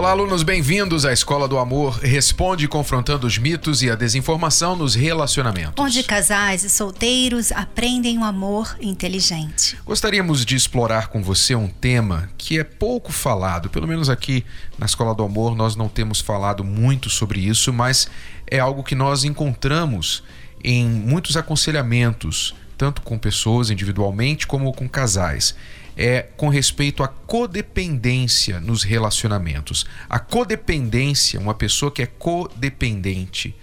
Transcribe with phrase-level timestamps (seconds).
[0.00, 4.94] Olá, alunos, bem-vindos à Escola do Amor Responde confrontando os mitos e a desinformação nos
[4.94, 5.74] relacionamentos.
[5.76, 9.76] Onde casais e solteiros aprendem o amor inteligente.
[9.84, 14.42] Gostaríamos de explorar com você um tema que é pouco falado, pelo menos aqui
[14.78, 18.08] na Escola do Amor nós não temos falado muito sobre isso, mas
[18.50, 20.24] é algo que nós encontramos
[20.64, 25.54] em muitos aconselhamentos, tanto com pessoas individualmente como com casais
[26.02, 29.84] é com respeito à codependência nos relacionamentos.
[30.08, 33.54] A codependência, uma pessoa que é codependente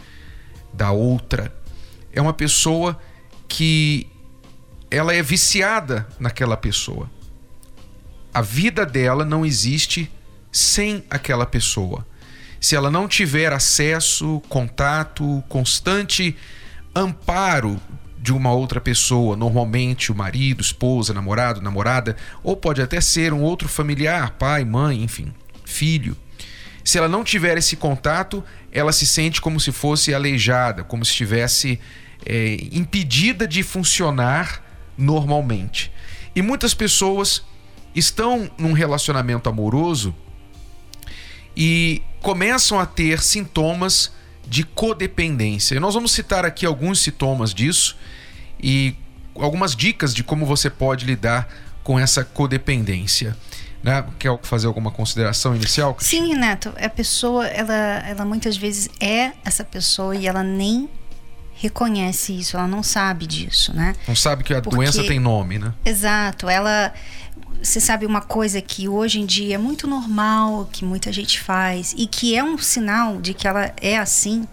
[0.72, 1.52] da outra,
[2.14, 3.00] é uma pessoa
[3.48, 4.08] que
[4.92, 7.09] ela é viciada naquela pessoa.
[8.31, 10.08] A vida dela não existe
[10.52, 12.06] sem aquela pessoa.
[12.62, 16.38] Se ela não tiver acesso, contato, constante
[16.95, 17.81] amparo
[18.28, 23.42] de uma outra pessoa, normalmente o marido, esposa, namorado, namorada, ou pode até ser um
[23.42, 26.14] outro familiar, pai, mãe, enfim, filho.
[26.84, 31.11] Se ela não tiver esse contato, ela se sente como se fosse aleijada, como se
[31.11, 31.80] estivesse
[32.25, 34.62] é, impedida de funcionar
[34.97, 35.89] normalmente.
[36.36, 37.45] E muitas pessoas
[37.95, 40.14] estão num relacionamento amoroso
[41.56, 44.12] e começam a ter sintomas
[44.45, 45.75] de codependência.
[45.75, 47.95] E nós vamos citar aqui alguns sintomas disso
[48.61, 48.95] e
[49.36, 51.47] algumas dicas de como você pode lidar
[51.83, 53.36] com essa codependência.
[53.83, 54.03] Né?
[54.19, 55.95] Quer fazer alguma consideração inicial?
[56.00, 56.73] Sim, Renato.
[56.78, 60.89] A pessoa, ela, ela muitas vezes é essa pessoa e ela nem
[61.53, 63.95] reconhece isso, ela não sabe disso, né?
[64.08, 64.75] Não sabe que a Porque...
[64.75, 65.73] doença tem nome, né?
[65.83, 66.47] Exato.
[66.47, 66.94] Ela,
[67.61, 71.96] você sabe uma coisa que hoje em dia é muito normal, que muita gente faz
[71.97, 74.47] e que é um sinal de que ela é assim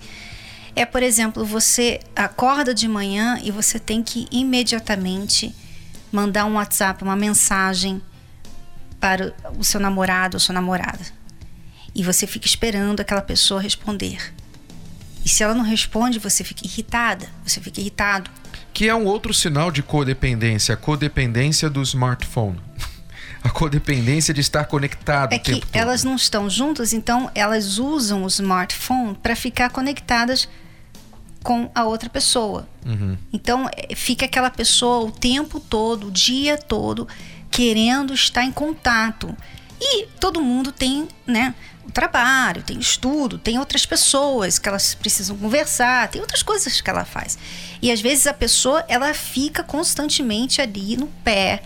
[0.77, 5.55] é, por exemplo, você acorda de manhã e você tem que imediatamente
[6.11, 8.03] mandar um WhatsApp, uma mensagem
[8.99, 11.01] para o seu namorado ou sua namorada.
[11.95, 14.19] E você fica esperando aquela pessoa responder.
[15.25, 18.31] E se ela não responde, você fica irritada, você fica irritado.
[18.73, 22.61] Que é um outro sinal de codependência, a codependência do smartphone.
[23.43, 25.35] A codependência de estar conectado.
[25.35, 30.49] É que elas não estão juntas, então elas usam o smartphone para ficar conectadas
[31.45, 32.67] com a outra pessoa.
[32.85, 33.17] Uhum.
[33.31, 37.07] Então é, fica aquela pessoa o tempo todo, o dia todo,
[37.51, 39.37] querendo estar em contato.
[39.79, 41.55] E todo mundo tem, né?
[41.87, 46.89] O trabalho, tem estudo, tem outras pessoas que elas precisam conversar, tem outras coisas que
[46.89, 47.37] ela faz.
[47.83, 51.63] E às vezes a pessoa ela fica constantemente ali no pé,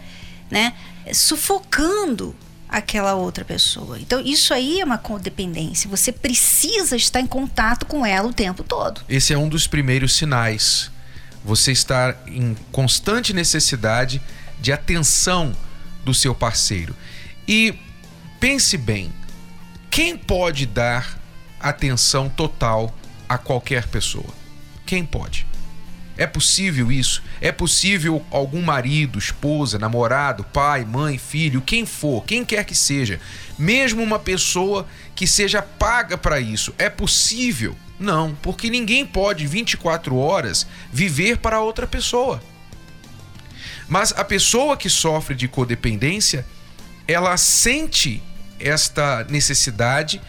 [0.50, 0.74] né?
[1.12, 2.34] Sufocando
[2.68, 3.98] aquela outra pessoa.
[3.98, 5.88] Então, isso aí é uma codependência.
[5.88, 9.00] Você precisa estar em contato com ela o tempo todo.
[9.08, 10.90] Esse é um dos primeiros sinais.
[11.44, 14.20] Você está em constante necessidade
[14.60, 15.54] de atenção
[16.04, 16.94] do seu parceiro.
[17.46, 17.74] E
[18.38, 19.12] pense bem:
[19.90, 21.18] quem pode dar
[21.58, 22.94] atenção total
[23.28, 24.28] a qualquer pessoa?
[24.84, 25.46] Quem pode?
[26.18, 27.22] É possível isso?
[27.40, 33.20] É possível algum marido, esposa, namorado, pai, mãe, filho, quem for, quem quer que seja,
[33.56, 34.84] mesmo uma pessoa
[35.14, 37.76] que seja paga para isso, é possível?
[38.00, 42.42] Não, porque ninguém pode 24 horas viver para outra pessoa.
[43.88, 46.44] Mas a pessoa que sofre de codependência,
[47.06, 48.20] ela sente
[48.58, 50.20] esta necessidade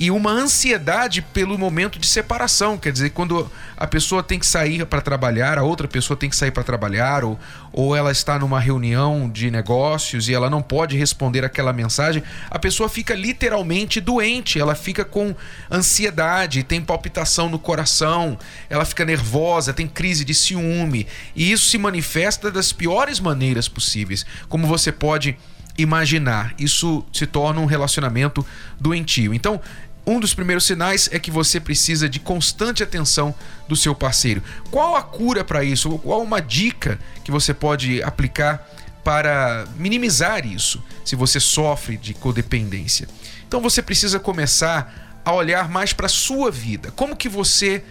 [0.00, 2.78] e uma ansiedade pelo momento de separação.
[2.78, 6.36] Quer dizer, quando a pessoa tem que sair para trabalhar, a outra pessoa tem que
[6.36, 7.38] sair para trabalhar, ou,
[7.70, 12.58] ou ela está numa reunião de negócios e ela não pode responder aquela mensagem, a
[12.58, 15.36] pessoa fica literalmente doente, ela fica com
[15.70, 18.38] ansiedade, tem palpitação no coração,
[18.70, 21.06] ela fica nervosa, tem crise de ciúme.
[21.36, 24.24] E isso se manifesta das piores maneiras possíveis.
[24.48, 25.36] Como você pode
[25.82, 26.54] imaginar.
[26.58, 28.44] Isso se torna um relacionamento
[28.78, 29.32] doentio.
[29.34, 29.60] Então,
[30.06, 33.34] um dos primeiros sinais é que você precisa de constante atenção
[33.68, 34.42] do seu parceiro.
[34.70, 35.98] Qual a cura para isso?
[35.98, 38.66] Qual uma dica que você pode aplicar
[39.04, 43.08] para minimizar isso, se você sofre de codependência?
[43.46, 46.90] Então você precisa começar a olhar mais para a sua vida.
[46.92, 47.84] Como que você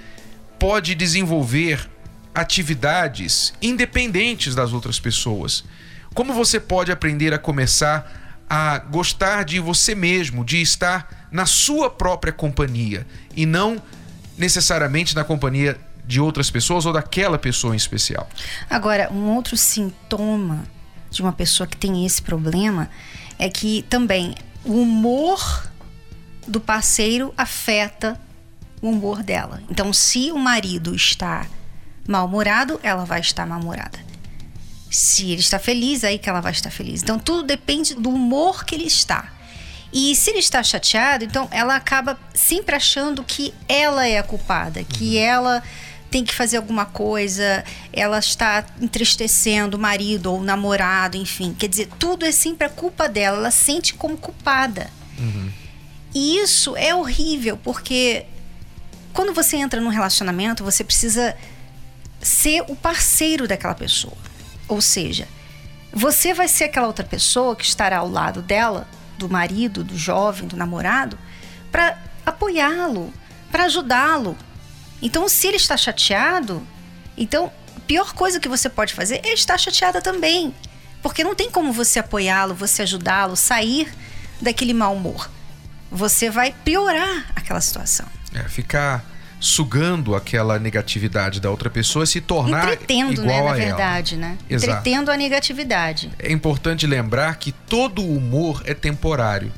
[0.58, 1.90] pode desenvolver
[2.34, 5.64] atividades independentes das outras pessoas?
[6.14, 11.90] Como você pode aprender a começar a gostar de você mesmo, de estar na sua
[11.90, 13.06] própria companhia
[13.36, 13.82] e não
[14.38, 18.28] necessariamente na companhia de outras pessoas ou daquela pessoa em especial?
[18.68, 20.64] Agora, um outro sintoma
[21.12, 22.90] de uma pessoa que tem esse problema
[23.38, 24.34] é que também
[24.66, 25.70] o humor
[26.48, 28.20] do parceiro afeta
[28.82, 29.62] o humor dela.
[29.70, 31.46] Então, se o marido está
[32.08, 34.09] mal-humorado, ela vai estar mal-humorada.
[34.90, 37.04] Se ele está feliz, aí que ela vai estar feliz.
[37.04, 39.32] Então, tudo depende do humor que ele está.
[39.92, 44.84] E se ele está chateado, então ela acaba sempre achando que ela é a culpada,
[44.84, 45.24] que uhum.
[45.24, 45.64] ela
[46.12, 47.64] tem que fazer alguma coisa,
[47.94, 51.56] ela está entristecendo o marido ou o namorado, enfim.
[51.58, 54.90] Quer dizer, tudo é sempre a culpa dela, ela sente como culpada.
[55.18, 55.52] Uhum.
[56.14, 58.26] E isso é horrível, porque
[59.14, 61.36] quando você entra num relacionamento, você precisa
[62.22, 64.18] ser o parceiro daquela pessoa.
[64.70, 65.28] Ou seja,
[65.92, 68.88] você vai ser aquela outra pessoa que estará ao lado dela,
[69.18, 71.18] do marido, do jovem, do namorado,
[71.72, 73.12] para apoiá-lo,
[73.52, 74.38] para ajudá-lo.
[75.02, 76.66] Então, se ele está chateado,
[77.18, 80.54] então a pior coisa que você pode fazer é estar chateada também.
[81.02, 83.92] Porque não tem como você apoiá-lo, você ajudá-lo, sair
[84.40, 85.30] daquele mau humor.
[85.92, 88.06] Você vai piorar aquela situação.
[88.34, 89.04] É, ficar
[89.40, 94.22] sugando aquela negatividade da outra pessoa se tornar Entretendo, igual né, na verdade, ela.
[94.22, 94.38] né?
[94.50, 94.72] Exato.
[94.72, 96.12] Entretendo a negatividade.
[96.20, 99.52] É importante lembrar que todo humor é temporário.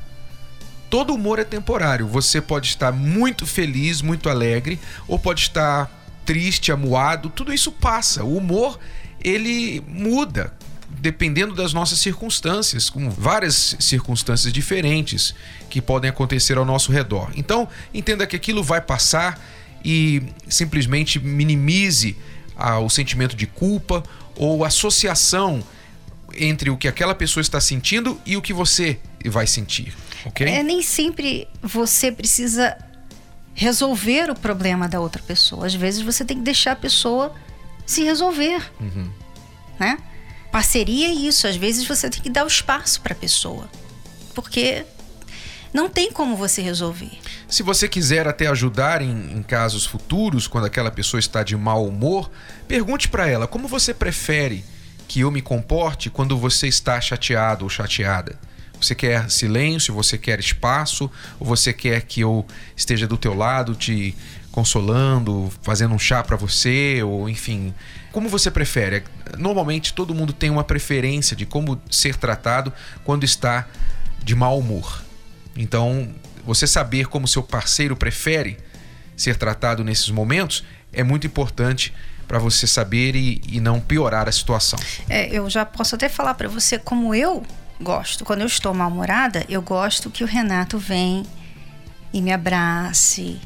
[0.88, 2.06] Todo humor é temporário.
[2.06, 5.90] Você pode estar muito feliz, muito alegre, ou pode estar
[6.24, 7.30] triste, amuado.
[7.30, 8.22] Tudo isso passa.
[8.22, 8.78] O humor
[9.24, 10.52] ele muda
[11.00, 15.34] dependendo das nossas circunstâncias, com várias circunstâncias diferentes
[15.70, 17.30] que podem acontecer ao nosso redor.
[17.34, 19.40] Então, entenda que aquilo vai passar
[19.84, 22.16] e simplesmente minimize
[22.56, 24.02] ah, o sentimento de culpa
[24.36, 25.62] ou associação
[26.34, 29.94] entre o que aquela pessoa está sentindo e o que você vai sentir,
[30.24, 30.46] ok?
[30.46, 32.76] É, nem sempre você precisa
[33.54, 35.66] resolver o problema da outra pessoa.
[35.66, 37.34] Às vezes você tem que deixar a pessoa
[37.84, 39.10] se resolver, uhum.
[39.78, 39.98] né?
[40.50, 41.46] Parceria é isso.
[41.46, 43.68] Às vezes você tem que dar o espaço para a pessoa,
[44.34, 44.84] porque
[45.72, 47.18] não tem como você resolver.
[47.52, 51.86] Se você quiser até ajudar em, em casos futuros, quando aquela pessoa está de mau
[51.86, 52.30] humor,
[52.66, 54.64] pergunte para ela como você prefere
[55.06, 58.40] que eu me comporte quando você está chateado ou chateada.
[58.80, 63.74] Você quer silêncio, você quer espaço, ou você quer que eu esteja do teu lado
[63.74, 64.16] te
[64.50, 67.74] consolando, fazendo um chá para você, ou enfim,
[68.12, 69.04] como você prefere?
[69.36, 72.72] Normalmente todo mundo tem uma preferência de como ser tratado
[73.04, 73.68] quando está
[74.24, 75.02] de mau humor.
[75.54, 76.08] Então,
[76.44, 78.58] você saber como seu parceiro prefere
[79.16, 81.92] ser tratado nesses momentos é muito importante
[82.26, 84.78] para você saber e, e, não piorar a situação.
[85.08, 87.44] É, eu já posso até falar para você como eu
[87.80, 88.24] gosto.
[88.24, 91.24] Quando eu estou mal-humorada, eu gosto que o Renato vem
[92.12, 93.38] e me abrace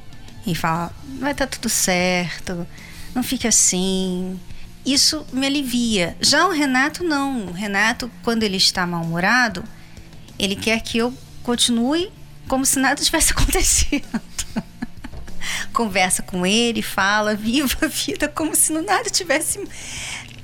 [0.46, 2.66] e fala: vai estar tá tudo certo,
[3.14, 4.38] não fique assim.
[4.84, 6.16] Isso me alivia.
[6.20, 7.46] Já o Renato, não.
[7.46, 9.64] O Renato, quando ele está mal-humorado,
[10.38, 11.12] ele quer que eu
[11.42, 12.12] continue
[12.48, 14.06] como se nada tivesse acontecido.
[15.72, 19.62] Conversa com ele, fala, viva a vida como se nada tivesse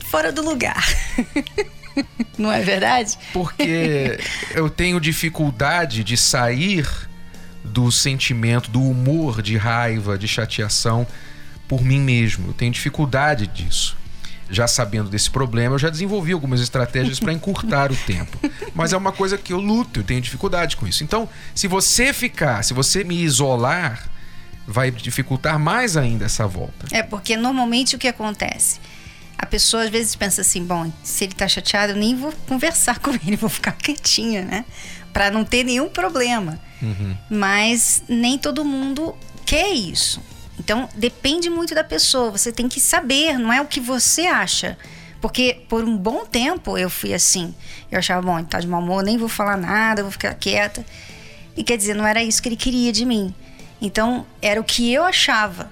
[0.01, 0.85] fora do lugar.
[2.39, 3.19] Não é verdade?
[3.33, 4.19] Porque
[4.55, 6.87] eu tenho dificuldade de sair
[7.65, 11.07] do sentimento, do humor de raiva, de chateação
[11.69, 12.49] por mim mesmo.
[12.49, 13.97] Eu tenho dificuldade disso
[14.53, 18.39] já sabendo desse problema, eu já desenvolvi algumas estratégias para encurtar o tempo.
[18.75, 21.03] Mas é uma coisa que eu luto, eu tenho dificuldade com isso.
[21.03, 24.11] Então, se você ficar, se você me isolar,
[24.67, 26.87] vai dificultar mais ainda essa volta.
[26.93, 28.79] É, porque normalmente o que acontece?
[29.39, 32.99] A pessoa às vezes pensa assim: bom, se ele tá chateado, eu nem vou conversar
[33.01, 34.67] com ele, vou ficar quietinha, né?
[35.15, 36.61] Para não ter nenhum problema.
[36.83, 37.17] Uhum.
[37.31, 39.15] Mas nem todo mundo
[39.47, 40.21] quer isso.
[40.63, 42.31] Então, depende muito da pessoa.
[42.31, 44.79] Você tem que saber, não é o que você acha.
[45.21, 47.53] Porque por um bom tempo eu fui assim.
[47.91, 50.87] Eu achava, bom, ele tá de mau humor, nem vou falar nada, vou ficar quieta.
[51.57, 53.35] E quer dizer, não era isso que ele queria de mim.
[53.81, 55.69] Então, era o que eu achava.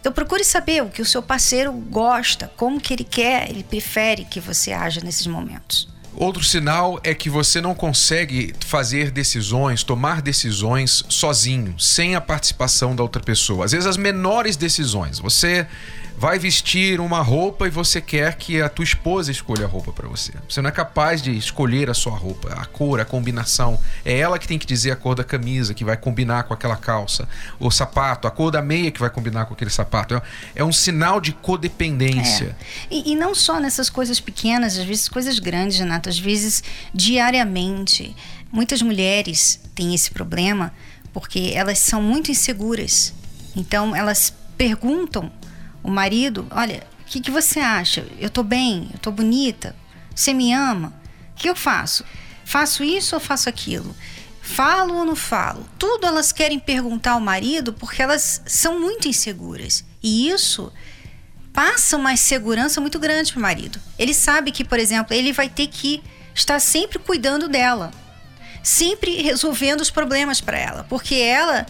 [0.00, 4.24] Então, procure saber o que o seu parceiro gosta, como que ele quer, ele prefere
[4.24, 5.91] que você haja nesses momentos.
[6.14, 12.94] Outro sinal é que você não consegue fazer decisões, tomar decisões sozinho, sem a participação
[12.94, 13.64] da outra pessoa.
[13.64, 15.18] Às vezes as menores decisões.
[15.18, 15.66] Você
[16.22, 20.06] vai vestir uma roupa e você quer que a tua esposa escolha a roupa para
[20.06, 20.32] você.
[20.48, 23.76] Você não é capaz de escolher a sua roupa, a cor, a combinação.
[24.04, 26.76] É ela que tem que dizer a cor da camisa que vai combinar com aquela
[26.76, 30.14] calça, o sapato, a cor da meia que vai combinar com aquele sapato.
[30.14, 30.22] É,
[30.54, 32.54] é um sinal de codependência.
[32.88, 32.94] É.
[32.94, 36.62] E, e, não só nessas coisas pequenas, às vezes coisas grandes, Renato, às vezes
[36.94, 38.14] diariamente.
[38.52, 40.72] Muitas mulheres têm esse problema
[41.12, 43.12] porque elas são muito inseguras.
[43.56, 45.41] Então elas perguntam
[45.82, 48.06] o marido, olha, o que, que você acha?
[48.18, 49.74] Eu tô bem, eu tô bonita,
[50.14, 50.92] você me ama?
[51.32, 52.04] O que eu faço?
[52.44, 53.94] Faço isso ou faço aquilo?
[54.40, 55.66] Falo ou não falo?
[55.78, 59.84] Tudo elas querem perguntar ao marido porque elas são muito inseguras.
[60.02, 60.72] E isso
[61.52, 63.78] passa uma insegurança muito grande para o marido.
[63.98, 66.02] Ele sabe que, por exemplo, ele vai ter que
[66.34, 67.92] estar sempre cuidando dela,
[68.62, 71.66] sempre resolvendo os problemas para ela, porque ela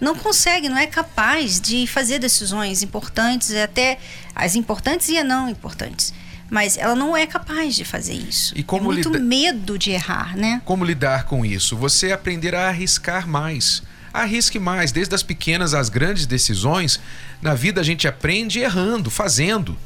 [0.00, 3.98] não consegue, não é capaz de fazer decisões importantes, até
[4.34, 6.14] as importantes e as não importantes.
[6.48, 8.52] Mas ela não é capaz de fazer isso.
[8.56, 9.22] E como é muito lida...
[9.22, 10.60] medo de errar, né?
[10.64, 11.76] Como lidar com isso?
[11.76, 13.82] Você aprender a arriscar mais.
[14.12, 16.98] Arrisque mais, desde as pequenas às grandes decisões.
[17.40, 19.78] Na vida a gente aprende errando, fazendo.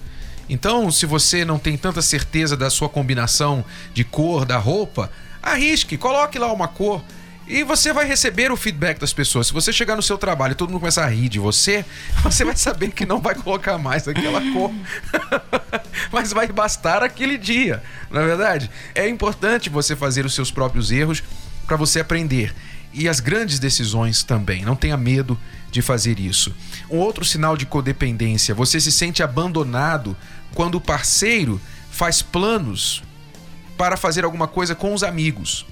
[0.49, 5.11] Então, se você não tem tanta certeza da sua combinação de cor da roupa,
[5.43, 7.03] arrisque, coloque lá uma cor.
[7.47, 9.49] E você vai receber o feedback das pessoas.
[9.49, 11.85] Se você chegar no seu trabalho e todo mundo começar a rir de você,
[12.23, 14.73] você vai saber que não vai colocar mais aquela cor.
[16.11, 18.71] Mas vai bastar aquele dia, não é verdade?
[18.95, 21.23] É importante você fazer os seus próprios erros
[21.67, 22.55] para você aprender.
[22.93, 24.65] E as grandes decisões também.
[24.65, 25.39] Não tenha medo
[25.71, 26.55] de fazer isso.
[26.89, 30.17] Um outro sinal de codependência: você se sente abandonado
[30.55, 31.61] quando o parceiro
[31.91, 33.03] faz planos
[33.77, 35.67] para fazer alguma coisa com os amigos.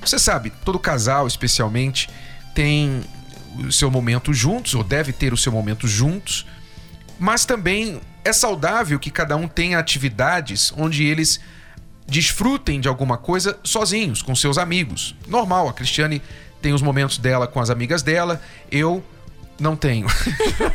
[0.00, 2.08] Você sabe, todo casal, especialmente,
[2.54, 3.02] tem
[3.66, 6.46] o seu momento juntos, ou deve ter o seu momento juntos,
[7.18, 11.40] mas também é saudável que cada um tenha atividades onde eles
[12.06, 15.14] desfrutem de alguma coisa sozinhos, com seus amigos.
[15.26, 16.22] Normal, a Cristiane
[16.62, 18.40] tem os momentos dela com as amigas dela,
[18.70, 19.04] eu
[19.60, 20.06] não tenho.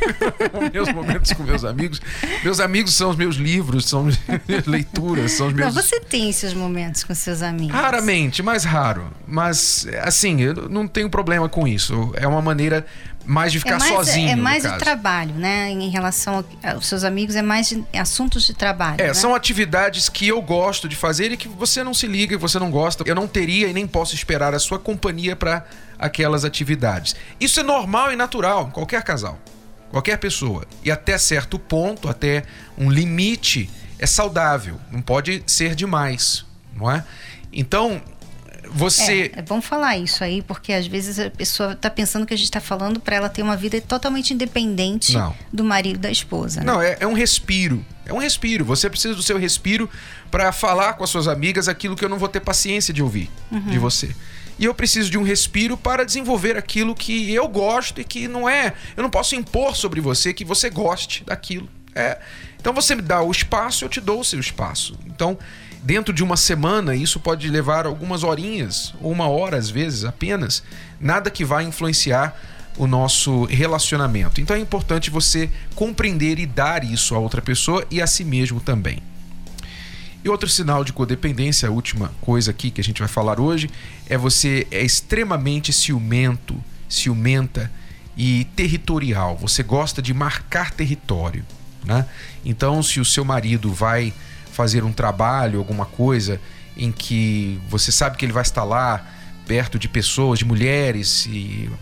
[0.73, 2.01] meus momentos com meus amigos.
[2.43, 5.73] Meus amigos são os meus livros, são minhas leituras, são os meus.
[5.73, 7.75] Não, você tem seus momentos com seus amigos.
[7.75, 9.11] Raramente, mais raro.
[9.27, 12.11] Mas, assim, eu não tenho problema com isso.
[12.15, 12.85] É uma maneira
[13.25, 14.29] mais de ficar é mais, sozinho.
[14.29, 15.69] É mais o trabalho, né?
[15.71, 19.01] Em relação aos seus amigos, é mais de, assuntos de trabalho.
[19.01, 19.13] É, né?
[19.13, 22.59] são atividades que eu gosto de fazer e que você não se liga e você
[22.59, 23.03] não gosta.
[23.07, 25.65] Eu não teria e nem posso esperar a sua companhia para
[26.05, 27.15] aquelas atividades.
[27.39, 29.39] Isso é normal e natural qualquer casal,
[29.89, 30.65] qualquer pessoa.
[30.83, 32.43] E até certo ponto, até
[32.77, 34.79] um limite, é saudável.
[34.91, 36.45] Não pode ser demais,
[36.75, 37.03] não é?
[37.51, 38.01] Então,
[38.69, 39.31] você.
[39.35, 42.37] É, é bom falar isso aí, porque às vezes a pessoa está pensando que a
[42.37, 45.33] gente está falando para ela ter uma vida totalmente independente Não.
[45.51, 46.61] do marido da esposa.
[46.61, 46.65] Né?
[46.65, 47.85] Não, é, é um respiro.
[48.05, 48.65] É um respiro.
[48.65, 49.89] Você precisa do seu respiro
[50.31, 53.29] para falar com as suas amigas aquilo que eu não vou ter paciência de ouvir
[53.51, 53.61] Uhum.
[53.61, 54.13] de você.
[54.57, 58.47] E eu preciso de um respiro para desenvolver aquilo que eu gosto e que não
[58.47, 58.73] é.
[58.95, 61.67] Eu não posso impor sobre você que você goste daquilo.
[61.95, 62.19] É.
[62.59, 64.97] Então você me dá o espaço, eu te dou o seu espaço.
[65.05, 65.37] Então,
[65.81, 70.63] dentro de uma semana, isso pode levar algumas horinhas, ou uma hora às vezes apenas.
[70.99, 72.39] Nada que vai influenciar
[72.77, 74.41] o nosso relacionamento.
[74.41, 78.59] Então é importante você compreender e dar isso a outra pessoa e a si mesmo
[78.59, 79.01] também.
[80.23, 83.69] E outro sinal de codependência, a última coisa aqui que a gente vai falar hoje,
[84.07, 86.55] é você é extremamente ciumento,
[86.87, 87.69] ciumenta
[88.15, 89.35] e territorial.
[89.37, 91.45] Você gosta de marcar território,
[91.83, 92.05] né?
[92.45, 94.13] Então, se o seu marido vai
[94.53, 96.39] fazer um trabalho, alguma coisa
[96.77, 99.05] em que você sabe que ele vai estar lá
[99.45, 101.27] perto de pessoas, de mulheres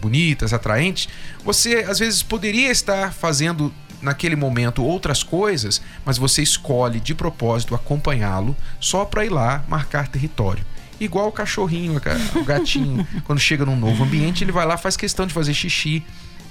[0.01, 1.07] bonitas, atraentes,
[1.43, 3.71] você às vezes poderia estar fazendo
[4.01, 10.07] naquele momento outras coisas, mas você escolhe de propósito acompanhá-lo só para ir lá marcar
[10.07, 10.65] território.
[10.99, 11.99] Igual o cachorrinho,
[12.35, 16.03] o gatinho, quando chega num novo ambiente, ele vai lá faz questão de fazer xixi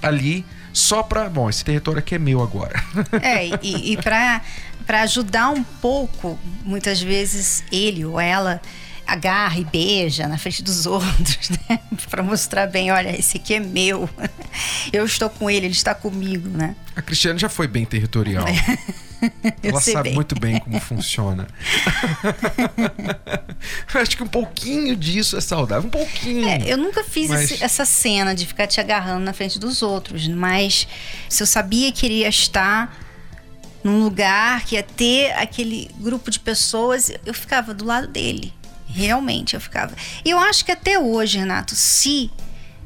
[0.03, 2.83] ali só para, bom, esse território aqui é meu agora.
[3.23, 8.61] É, e, e para ajudar um pouco, muitas vezes ele ou ela
[9.13, 11.81] agarra e beija na frente dos outros, né?
[12.11, 14.09] Para mostrar bem, olha, esse aqui é meu.
[14.93, 16.75] Eu estou com ele, ele está comigo, né?
[16.97, 18.45] A Cristiane já foi bem territorial.
[19.63, 20.15] Eu Ela sabe bem.
[20.15, 21.47] muito bem como funciona.
[23.95, 26.49] Eu Acho que um pouquinho disso é saudável, um pouquinho.
[26.49, 29.83] É, eu nunca fiz Mas- esse- essa cena de ficar te agarrando na frente dos
[29.83, 30.89] outros, mas
[31.29, 32.97] se eu sabia que iria estar
[33.85, 38.53] num lugar que ia ter aquele grupo de pessoas, eu ficava do lado dele.
[38.93, 39.95] Realmente, eu ficava.
[40.25, 42.31] E eu acho que até hoje, Renato, se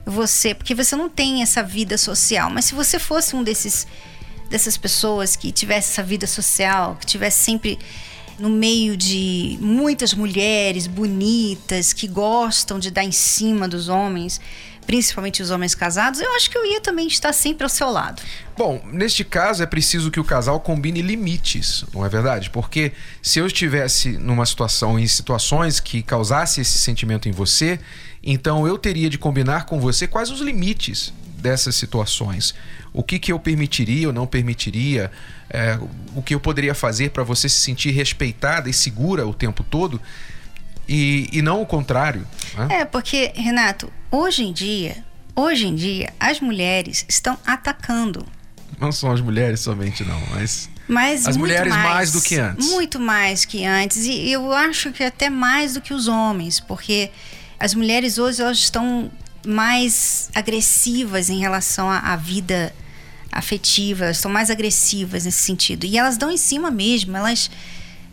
[0.04, 3.87] você, porque você não tem essa vida social, mas se você fosse um desses
[4.50, 7.78] dessas pessoas que tivesse essa vida social, que tivesse sempre
[8.38, 14.40] no meio de muitas mulheres bonitas que gostam de dar em cima dos homens,
[14.86, 18.22] principalmente os homens casados, eu acho que eu ia também estar sempre ao seu lado.
[18.56, 22.50] Bom, neste caso é preciso que o casal combine limites, não é verdade?
[22.50, 27.80] Porque se eu estivesse numa situação, em situações que causasse esse sentimento em você,
[28.22, 32.54] então eu teria de combinar com você quais os limites dessas situações.
[32.92, 35.10] O que, que eu permitiria ou não permitiria,
[35.50, 35.78] é,
[36.14, 40.00] o que eu poderia fazer para você se sentir respeitada e segura o tempo todo.
[40.88, 42.26] E, e não o contrário.
[42.56, 42.80] Né?
[42.80, 48.24] É, porque, Renato, hoje em dia, hoje em dia, as mulheres estão atacando.
[48.80, 50.68] Não são as mulheres somente, não, mas.
[50.86, 52.68] Mas as mulheres mais, mais, do que antes.
[52.68, 54.04] Muito mais que antes.
[54.04, 57.10] E eu acho que até mais do que os homens, porque
[57.58, 59.10] as mulheres hoje elas estão
[59.46, 62.74] mais agressivas em relação à, à vida
[63.32, 65.84] afetiva, elas estão mais agressivas nesse sentido.
[65.86, 67.50] E elas dão em cima mesmo, elas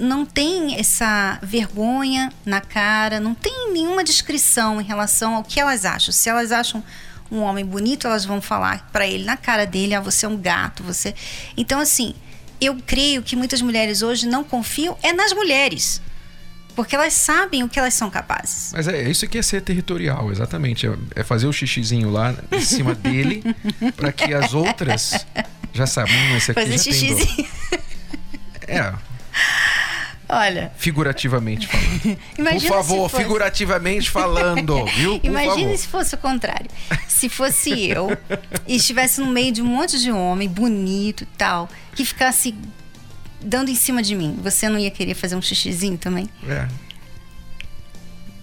[0.01, 5.85] não têm essa vergonha na cara, não tem nenhuma descrição em relação ao que elas
[5.85, 6.11] acham.
[6.11, 6.83] Se elas acham
[7.31, 10.37] um homem bonito, elas vão falar para ele na cara dele: "Ah, você é um
[10.37, 11.13] gato, você".
[11.55, 12.15] Então assim,
[12.59, 16.01] eu creio que muitas mulheres hoje não confiam é nas mulheres.
[16.75, 18.71] Porque elas sabem o que elas são capazes.
[18.71, 20.87] Mas é isso que é ser territorial, exatamente.
[20.87, 23.43] É, é fazer o xixizinho lá em cima dele
[23.97, 25.25] para que as outras
[25.73, 27.35] já saibam, hum, esse aqui fazer já xixizinho.
[27.35, 27.49] tem
[28.67, 28.93] É.
[30.31, 30.71] Olha.
[30.77, 32.17] Figurativamente falando.
[32.61, 33.23] Por favor, fosse...
[33.23, 35.19] figurativamente falando, viu?
[35.19, 35.77] Por favor.
[35.77, 36.71] se fosse o contrário.
[37.05, 38.17] Se fosse eu
[38.65, 42.55] e estivesse no meio de um monte de homem bonito e tal, que ficasse
[43.41, 46.29] dando em cima de mim, você não ia querer fazer um xixizinho também?
[46.47, 46.65] É.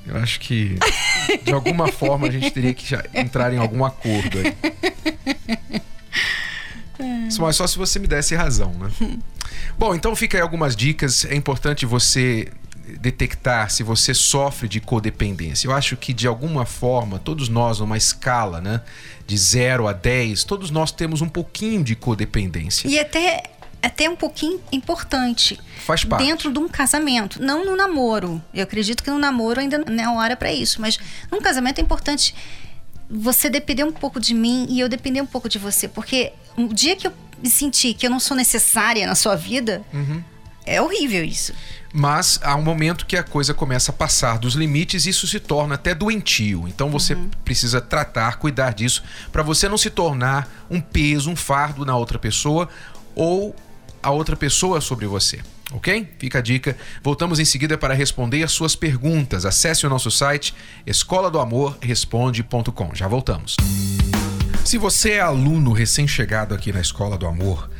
[0.06, 0.76] Eu acho que
[1.42, 4.54] de alguma forma a gente teria que entrar em algum acordo aí.
[7.38, 8.90] Mas só se você me desse razão, né?
[9.78, 11.24] Bom, então fica aí algumas dicas.
[11.24, 12.48] É importante você
[13.00, 15.68] detectar se você sofre de codependência.
[15.68, 18.80] Eu acho que de alguma forma, todos nós, numa escala, né,
[19.26, 22.88] de 0 a 10, todos nós temos um pouquinho de codependência.
[22.88, 23.42] E até
[23.80, 25.58] até um pouquinho importante.
[25.86, 26.24] Faz parte.
[26.24, 28.42] Dentro de um casamento, não no namoro.
[28.52, 30.98] Eu acredito que no namoro ainda não é hora para isso, mas
[31.30, 32.34] num casamento é importante
[33.10, 36.72] você depender um pouco de mim e eu depender um pouco de você, porque o
[36.72, 37.12] dia que eu
[37.42, 40.22] me sentir que eu não sou necessária na sua vida, uhum.
[40.66, 41.52] é horrível isso.
[41.92, 45.40] Mas há um momento que a coisa começa a passar dos limites e isso se
[45.40, 46.68] torna até doentio.
[46.68, 47.30] Então você uhum.
[47.44, 52.18] precisa tratar, cuidar disso, para você não se tornar um peso, um fardo na outra
[52.18, 52.68] pessoa
[53.14, 53.56] ou
[54.02, 55.40] a outra pessoa sobre você.
[55.72, 56.08] Ok?
[56.18, 56.76] Fica a dica.
[57.02, 59.44] Voltamos em seguida para responder as suas perguntas.
[59.44, 60.54] Acesse o nosso site
[60.86, 62.94] escola do amor responde.com.
[62.94, 63.56] Já voltamos.
[64.64, 67.70] Se você é aluno recém-chegado aqui na Escola do Amor,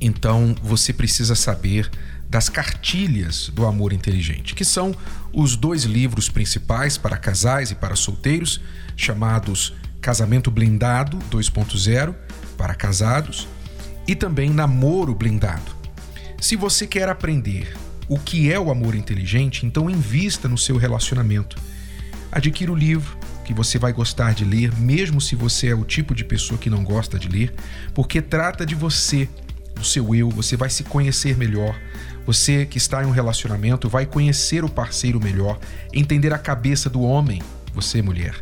[0.00, 1.90] então você precisa saber
[2.28, 4.94] das cartilhas do amor inteligente, que são
[5.32, 8.60] os dois livros principais para casais e para solteiros,
[8.96, 12.14] chamados Casamento Blindado 2.0
[12.56, 13.48] para casados
[14.06, 15.77] e também Namoro Blindado.
[16.40, 17.74] Se você quer aprender
[18.08, 21.60] o que é o amor inteligente, então invista no seu relacionamento.
[22.30, 26.14] Adquira o livro que você vai gostar de ler, mesmo se você é o tipo
[26.14, 27.52] de pessoa que não gosta de ler,
[27.92, 29.28] porque trata de você,
[29.74, 31.74] do seu eu, você vai se conhecer melhor.
[32.24, 35.58] Você que está em um relacionamento vai conhecer o parceiro melhor,
[35.92, 37.42] entender a cabeça do homem,
[37.74, 38.34] você mulher.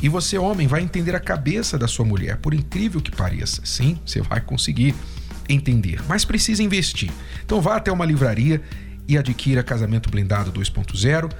[0.00, 3.62] E você, homem, vai entender a cabeça da sua mulher, por incrível que pareça.
[3.64, 4.94] Sim, você vai conseguir
[5.48, 7.10] entender, mas precisa investir.
[7.44, 8.62] Então vá até uma livraria
[9.06, 11.30] e adquira Casamento Blindado 2.0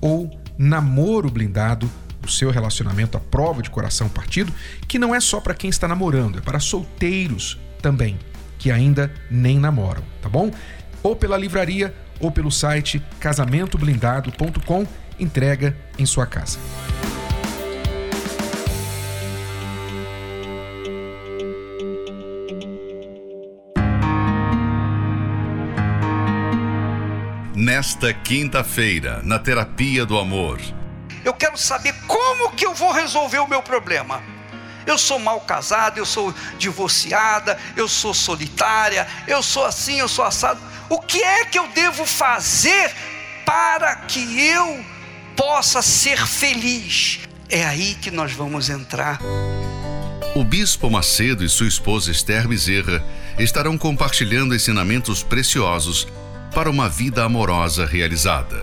[0.00, 1.90] ou Namoro Blindado,
[2.24, 4.52] o seu relacionamento à prova de coração partido,
[4.88, 8.18] que não é só para quem está namorando, é para solteiros também,
[8.58, 10.50] que ainda nem namoram, tá bom?
[11.02, 14.86] Ou pela livraria ou pelo site casamentoblindado.com,
[15.18, 16.58] entrega em sua casa.
[27.74, 30.60] Nesta quinta-feira, na Terapia do Amor.
[31.24, 34.22] Eu quero saber como que eu vou resolver o meu problema.
[34.86, 40.24] Eu sou mal casado, eu sou divorciada, eu sou solitária, eu sou assim, eu sou
[40.24, 40.60] assado.
[40.88, 42.92] O que é que eu devo fazer
[43.44, 44.84] para que eu
[45.34, 47.22] possa ser feliz?
[47.48, 49.18] É aí que nós vamos entrar.
[50.36, 53.04] O Bispo Macedo e sua esposa Esther Bezerra
[53.36, 56.06] estarão compartilhando ensinamentos preciosos
[56.54, 58.62] para uma vida amorosa realizada.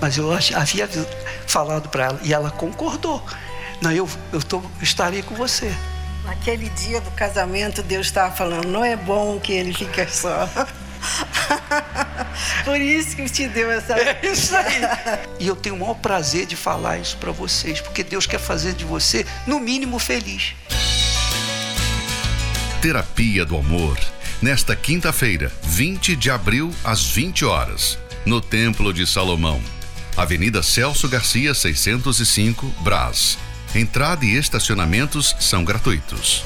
[0.00, 0.88] Mas eu havia
[1.46, 3.22] falado para ela e ela concordou.
[3.82, 5.74] Não, eu, eu tô, estarei com você.
[6.24, 10.48] Naquele dia do casamento, Deus estava falando: não é bom que ele fique só.
[12.64, 13.98] Por isso que te deu essa.
[13.98, 14.80] É isso aí.
[15.40, 18.74] e eu tenho o maior prazer de falar isso para vocês, porque Deus quer fazer
[18.74, 20.54] de você, no mínimo, feliz.
[22.80, 23.98] Terapia do Amor
[24.40, 29.60] nesta quinta-feira, 20 de abril, às 20 horas, no Templo de Salomão,
[30.16, 33.38] Avenida Celso Garcia, 605, Brás.
[33.74, 36.42] Entrada e estacionamentos são gratuitos.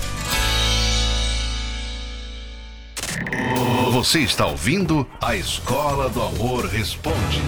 [3.92, 7.40] Você está ouvindo a Escola do Amor Responde.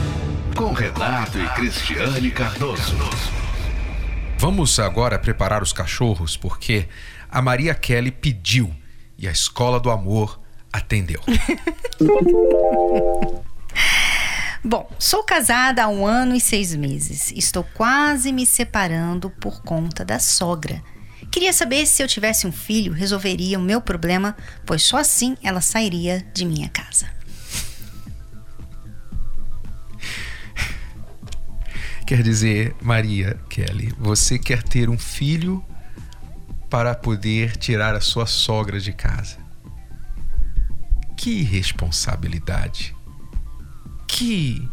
[0.55, 2.95] com Renato e Cristiane Cardoso.
[4.39, 6.87] Vamos agora preparar os cachorros, porque
[7.29, 8.73] a Maria Kelly pediu
[9.19, 10.41] e a Escola do Amor
[10.73, 11.21] atendeu.
[14.67, 17.31] Bom, sou casada há um ano e seis meses.
[17.33, 20.83] Estou quase me separando por conta da sogra.
[21.31, 25.61] Queria saber se eu tivesse um filho, resolveria o meu problema, pois só assim ela
[25.61, 27.13] sairia de minha casa.
[32.07, 35.65] Quer dizer, Maria Kelly, você quer ter um filho
[36.75, 39.37] para poder tirar a sua sogra de casa.
[41.17, 42.97] Que irresponsabilidade.
[44.09, 44.69] Que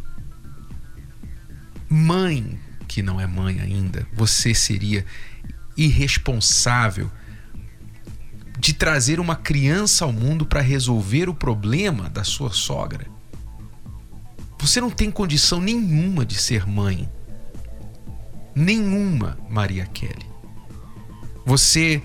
[1.87, 5.05] mãe que não é mãe ainda, você seria
[5.77, 7.11] irresponsável
[8.57, 13.05] de trazer uma criança ao mundo para resolver o problema da sua sogra.
[14.57, 17.07] Você não tem condição nenhuma de ser mãe.
[18.55, 20.30] Nenhuma, Maria Kelly.
[21.51, 22.01] Você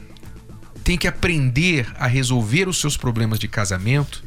[0.82, 4.24] tem que aprender a resolver os seus problemas de casamento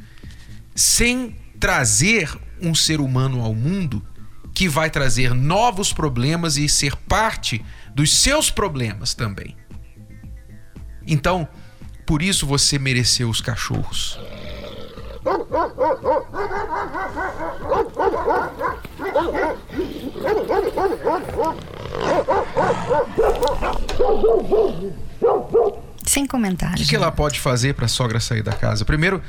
[0.73, 4.01] sem trazer um ser humano ao mundo
[4.53, 7.61] que vai trazer novos problemas e ser parte
[7.93, 9.57] dos seus problemas também.
[11.05, 11.45] Então,
[12.05, 14.17] por isso você mereceu os cachorros.
[26.05, 26.79] Sem comentários.
[26.79, 28.83] O que, que ela pode fazer para a sogra sair da casa?
[28.83, 29.21] Primeiro,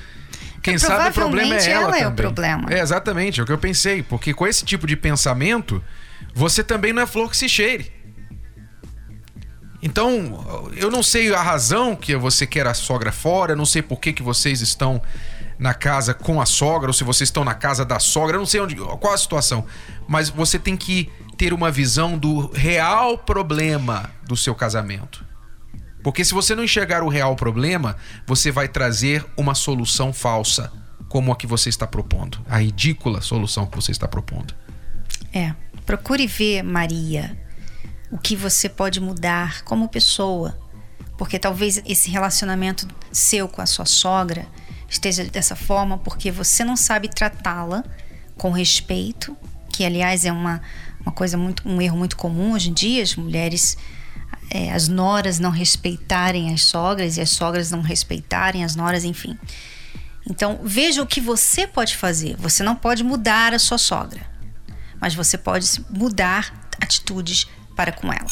[0.62, 2.12] quem sabe o problema é ela, ela é também.
[2.12, 2.72] o problema.
[2.72, 5.83] É exatamente, é o que eu pensei, porque com esse tipo de pensamento,
[6.35, 7.92] você também não é flor que se cheire.
[9.83, 13.81] Então, eu não sei a razão que você quer a sogra fora, eu não sei
[13.81, 15.00] por que, que vocês estão
[15.59, 18.46] na casa com a sogra, ou se vocês estão na casa da sogra, eu não
[18.46, 19.64] sei onde, qual a situação.
[20.07, 25.24] Mas você tem que ter uma visão do real problema do seu casamento.
[26.02, 30.72] Porque se você não enxergar o real problema, você vai trazer uma solução falsa,
[31.08, 34.54] como a que você está propondo, a ridícula solução que você está propondo.
[35.32, 35.54] É.
[35.84, 37.36] Procure ver, Maria,
[38.10, 40.58] o que você pode mudar como pessoa.
[41.18, 44.46] Porque talvez esse relacionamento seu com a sua sogra
[44.88, 47.84] esteja dessa forma porque você não sabe tratá-la
[48.36, 49.36] com respeito,
[49.68, 50.62] que aliás é uma,
[51.00, 53.76] uma coisa muito um erro muito comum hoje em dia, as mulheres
[54.50, 59.38] é, as noras não respeitarem as sogras e as sogras não respeitarem as noras, enfim.
[60.28, 62.36] Então, veja o que você pode fazer.
[62.36, 64.20] Você não pode mudar a sua sogra,
[65.00, 68.26] mas você pode mudar atitudes para com ela.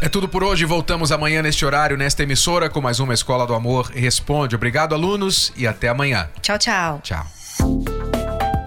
[0.00, 0.64] É tudo por hoje.
[0.64, 4.56] Voltamos amanhã neste horário, nesta emissora, com mais uma Escola do Amor Responde.
[4.56, 6.28] Obrigado, alunos, e até amanhã.
[6.40, 7.00] Tchau, tchau.
[7.02, 7.41] Tchau.